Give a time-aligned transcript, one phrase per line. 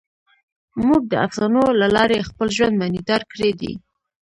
[0.87, 3.71] موږ د افسانو له لارې خپل ژوند معنیدار کړی دی.